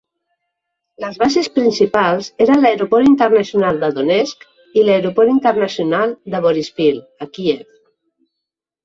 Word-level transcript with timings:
Les 1.01 1.17
bases 1.23 1.49
principals 1.57 2.29
eren 2.45 2.63
l'aeroport 2.65 3.09
internacional 3.09 3.77
de 3.83 3.89
Donetsk 3.97 4.47
i 4.81 4.87
l'aeroport 4.87 5.33
internacional 5.35 6.17
de 6.37 6.43
Boryspil 6.47 6.99
a 7.27 7.29
Kíev. 7.37 7.63